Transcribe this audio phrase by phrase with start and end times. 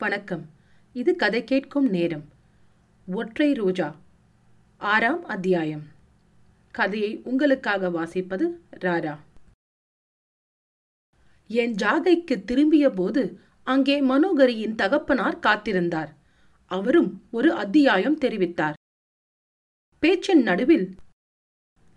[0.00, 0.48] வணக்கம்.
[0.92, 2.24] இது கதை கேட்கும் நேரம்.
[3.06, 3.96] ஒற்றை ரோஜா.
[4.76, 5.82] ஆறாம் அத்தியாயம்.
[6.70, 9.18] கதையை உங்களுக்காக வாசிப்பது ராரா.
[11.48, 16.14] என் ஜாகைக்கு திரும்பிய போது அங்கே மனோகரியின் தகப்பனார் காத்திருந்தார்.
[16.66, 18.72] அவரும் ஒரு அத்தியாயம் தெரிவித்தார்.
[19.98, 20.94] பேச்சின் நடுவில்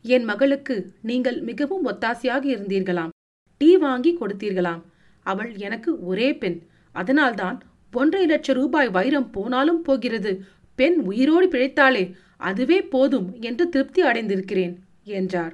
[0.02, 3.10] என் மகளுக்கு நீங்கள் மிகவும் ஒத்தாசையாக இருந்தீர்களாம்.
[3.58, 4.82] டீ வாங்கி கொடுத்தீர்களாம்.
[5.24, 6.68] அவள் எனக்கு ஒரே பெண்.
[6.92, 10.32] அதனால்தான் ஒன்றரை லட்சம் ரூபாய் வைரம் போனாலும் போகிறது.
[10.80, 12.04] பெண் உயிரோடு பிழைத்தாளே
[12.38, 15.54] அதுவே போதும் என்று திருப்தி அடைந்திருக்கிறேன் என்றார்.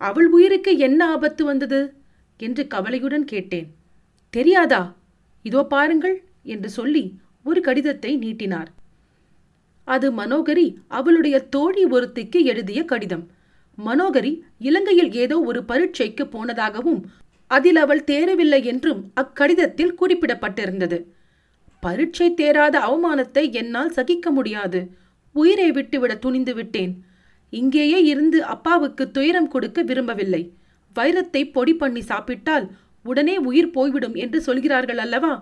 [0.00, 1.80] அவள் உயிருக்கு என்ன ஆபத்து வந்தது?
[2.40, 3.68] என்று கவலையுடன் கேட்டேன்.
[4.34, 4.82] தெரியாதா?
[5.44, 7.04] இதோ பாருங்கள் என்று சொல்லி
[7.44, 8.70] ஒரு கடிதத்தை நீட்டினார்.
[9.88, 13.24] அது மனோகரி அவளுடைய தோழி ஒருத்திக்கு எழுதிய கடிதம்.
[13.78, 17.00] மனோகரி இலங்கையில் ஏதோ ஒரு பரீட்சைக்கு போனதாகவும்
[17.50, 20.98] அதில் அவள் தேரவில்லை என்றும் அக்கடிதத்தில் குறிப்பிடப்பட்டிருந்தது.
[21.82, 24.80] பரீட்சை தேராத அவமானத்தை என்னால் சகிக்க முடியாது.
[25.34, 26.92] உயிரை விட்டுவிட துணிந்து விட்டேன்.
[27.52, 30.42] இங்கேயே இருந்து அப்பாவுக்கு துயரம் கொடுக்க விரும்பவில்லை.
[30.96, 32.66] வைரத்தை பொடி பண்ணி சாப்பிட்டால்
[33.04, 35.32] உடனே உயிர் போய்விடும் என்று சொல்கிறார்கள் அல்லவா?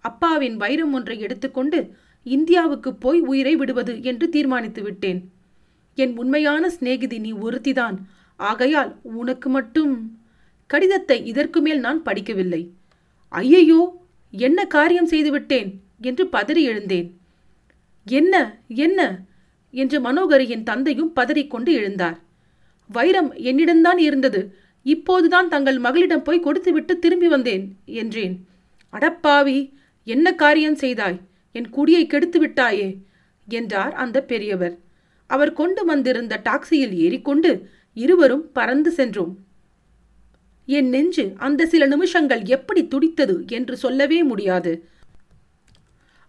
[0.00, 1.78] அப்பாவின் வைரம் ஒன்றை எடுத்துக்கொண்டு
[2.26, 5.20] இந்தியாவுக்கு போய் உயிரை விடுவது என்று தீர்மானித்து விட்டேன்.
[5.98, 7.96] என் உண்மையான சிநேகிதி நீ ஒருத்திதான்.
[8.40, 9.92] ஆகையால் உனக்கு மட்டும்
[10.66, 12.62] கடிதத்தை இதற்கு மேல் நான் படிக்கவில்லை.
[13.32, 13.80] ஐயையோ
[14.32, 17.20] என்ன காரியம் செய்துவிட்டேன் என்று பதறி எழுந்தேன்.
[18.04, 19.24] என்ன என்ன?
[19.70, 22.16] என்று மனோகரியின் தந்தையும் பதறிக்கொண்டு எழுந்தார்.
[22.88, 24.54] வைரம் என்னிடம்தான் இருந்தது.
[24.82, 28.46] இப்போதுதான் தங்கள் மகளிடம் போய் கொடுத்துவிட்டு திரும்பி வந்தேன் என்றேன்.
[28.92, 29.72] அடப்பாவி
[30.04, 31.20] என்ன காரியம் செய்தாய்?
[31.52, 32.96] என் குடியை கெடுத்து விட்டாயே?
[33.48, 34.78] என்றார் அந்த பெரியவர்.
[35.26, 39.38] அவர் கொண்டு வந்திருந்த டாக்ஸியில் ஏறிக்கொண்டு இருவரும் பறந்து சென்றோம்.
[40.66, 43.44] என் நெஞ்சு அந்த சில நிமிஷங்கள் எப்படி துடித்தது?
[43.46, 44.88] என்று சொல்லவே முடியாது.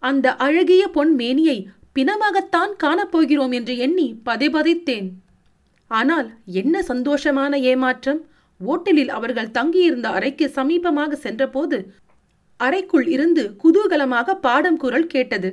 [0.07, 1.57] அந்த அழகிய பொன் மேனியை
[1.95, 5.07] பிணமாகத்தான் காணப்போகிறோம் என்று எண்ணி பதைபதைத்தேன்.
[5.91, 6.27] ஆனால்
[6.61, 8.19] என்ன சந்தோஷமான ஏமாற்றம்!
[8.59, 11.77] ஓட்டலில் அவர்கள் தங்கியிருந்த அறைக்கு சமீபமாக சென்றபோது
[12.59, 15.49] அறைக்குள் இருந்து குதூகலமாக பாடம் குரல் கேட்டது.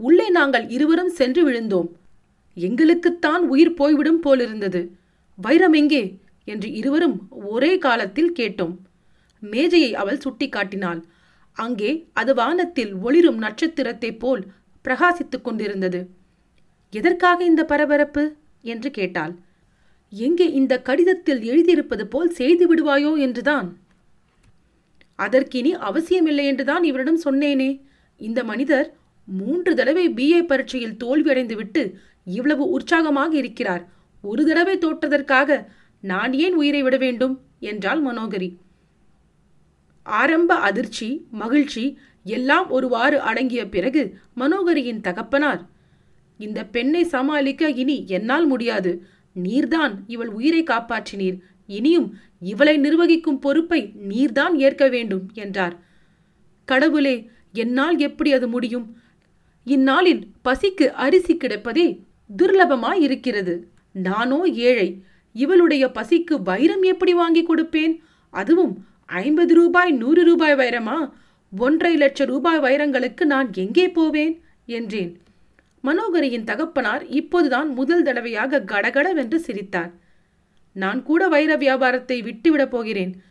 [0.00, 1.88] உள்ளே நாங்கள் இருவரும் சென்று விழுந்தோம்.
[2.56, 4.82] எங்களுக்குத்தான் உயிர் போய்விடும் போலிருந்தது.
[5.38, 6.02] வைரம் எங்கே?
[6.48, 7.16] என்று இருவரும்
[7.50, 8.74] ஒரே காலத்தில் கேட்டோம்.
[9.42, 11.00] மேஜையை அவள் சுட்டிக்காட்டினாள்.
[11.60, 14.42] அங்கே அது வானத்தில் ஒளிரும் நட்சத்திரத்தைப் போல்
[14.84, 16.00] பிரகாசித்துக் கொண்டிருந்தது.
[16.92, 18.22] எதற்காக இந்த பரபரப்பு?
[18.64, 19.34] என்று கேட்டாள்.
[20.12, 23.68] எங்கே இந்த கடிதத்தில் எழுதியிருப்பது போல் செய்து விடுவாயோ என்றுதான்.
[25.18, 27.70] அதற்கினி அவசியமில்லை என்றுதான் இவரிடம் சொன்னேனே.
[28.20, 28.88] இந்த மனிதர்
[29.28, 31.82] மூன்று தடவை பிஏ பரீட்சையில் தோல்வியடைந்துவிட்டு
[32.30, 33.84] இவ்வளவு உற்சாகமாக இருக்கிறார்.
[34.24, 35.50] ஒரு தடவை தோற்றதற்காக
[36.04, 37.34] நான் ஏன் உயிரை விட வேண்டும்?
[37.62, 38.48] என்றாள் மனோகரி.
[40.02, 45.68] ஆரம்ப அதிர்ச்சி மகிழ்ச்சி எல்லாம் ஒருவாறு அடங்கிய பிறகு மனோகரியின் தகப்பனார்
[46.38, 49.04] இந்த பெண்ணை சமாளிக்க இனி என்னால் முடியாது.
[49.42, 51.38] நீர்தான் இவள் உயிரை காப்பாற்றினீர்.
[51.66, 55.78] இனியும் இவளை நிர்வகிக்கும் பொறுப்பை நீர்தான் ஏற்க வேண்டும் என்றார்.
[56.64, 58.96] கடவுளே என்னால் எப்படி அது முடியும்?
[59.64, 62.00] இந்நாளில் பசிக்கு அரிசி கிடைப்பதே
[62.36, 67.96] துர்லபமாய் இருக்கிறது நானோ ஏழை இவளுடைய பசிக்கு வைரம் எப்படி வாங்கி கொடுப்பேன்?
[68.30, 71.12] அதுவும் ஐம்பது ரூபாய் நூறு ரூபாய் வைரமா?
[71.58, 74.40] ஒன்றரை லட்சம் ரூபாய் வைரங்களுக்கு நான் எங்கே போவேன்?
[74.66, 75.20] என்றேன்.
[75.84, 79.92] மனோகரியின் தகப்பனார் இப்போதுதான் முதல் தடவையாக கடகடவென்று சிரித்தார்.
[80.72, 83.22] நான் கூட வைர வியாபாரத்தை விட்டுவிடப் போகிறேன்.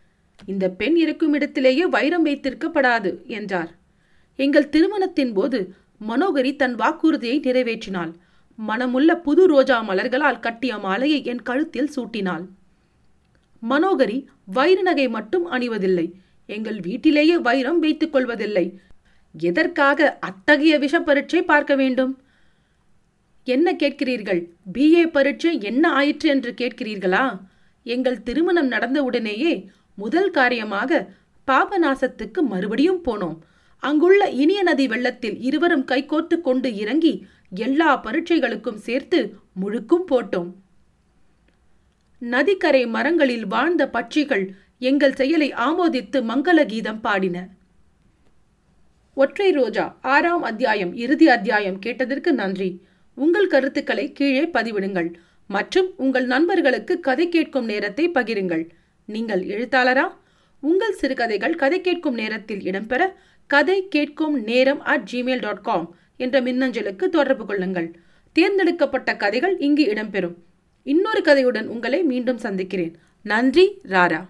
[0.46, 3.70] இந்த பெண் இருக்கும் இடத்திலேயே வைரம் வைத்திருக்கப்படாது என்றார்.
[4.36, 5.74] எங்கள் திருமணத்தின் போது
[6.08, 8.12] மனோகரி தன் வாக்குறுதியை நிறைவேற்றினாள்.
[8.68, 12.46] மனமுள்ள புது ரோஜா மலர்களால் கட்டிய மாலையை என் கழுத்தில் சூட்டினாள்.
[13.68, 16.12] மனோகரி வைர நகை மட்டும் அணிவதில்லை.
[16.46, 18.80] எங்கள் வீட்டிலேயே வைரம் வைத்துக் கொள்வதில்லை.
[19.38, 22.22] எதற்காக அத்தகைய விஷ பரீட்சை பார்க்க வேண்டும்?
[23.44, 24.40] என்ன கேட்கிறீர்கள்?
[24.74, 27.40] பிஏ பரீட்சை என்ன ஆயிற்று என்று கேட்கிறீர்களா?
[27.82, 31.08] எங்கள் திருமணம் நடந்தவுடனேயே முதல் காரியமாக
[31.46, 33.38] பாபநாசத்துக்கு மறுபடியும் போனோம்.
[33.78, 40.50] அங்குள்ள இனிய நதி வெள்ளத்தில் இருவரும் கைகோர்த்து கொண்டு இறங்கி எல்லா பரீட்சைகளுக்கும் சேர்த்து முழுக்கும் போட்டோம்.
[42.20, 47.48] நதிக்கரை மரங்களில் வாழ்ந்த பட்சிகள் எங்கள் செயலை ஆமோதித்து மங்கள கீதம் பாடின.
[49.14, 52.82] ஒற்றை ரோஜா ஆறாம் அத்தியாயம் இறுதி அத்தியாயம் கேட்டதற்கு நன்றி.
[53.14, 55.12] உங்கள் கருத்துக்களை கீழே பதிவிடுங்கள்.
[55.46, 58.68] மற்றும் உங்கள் நண்பர்களுக்கு கதை கேட்கும் நேரத்தை பகிருங்கள்.
[59.04, 60.10] நீங்கள் எழுத்தாளரா?
[60.60, 63.12] உங்கள் சிறுகதைகள் கதை கேட்கும் நேரத்தில் இடம்பெற
[63.46, 67.98] கதை கேட்கும் நேரம் அட் ஜிமெயில் டாட் காம் என்ற மின்னஞ்சலுக்கு தொடர்பு கொள்ளுங்கள்.
[68.32, 70.34] தேர்ந்தெடுக்கப்பட்ட கதைகள் இங்கு இடம்பெறும்.
[70.82, 72.96] இன்னொரு கதையுடன் உங்களை மீண்டும் சந்திக்கிறேன்.
[73.22, 74.26] நன்றி ராரா.